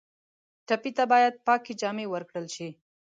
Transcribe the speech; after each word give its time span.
ټپي 0.67 0.91
ته 0.97 1.03
باید 1.11 1.33
پاکې 1.47 1.73
جامې 1.81 2.05
ورکړل 2.09 2.47
شي. 2.55 2.69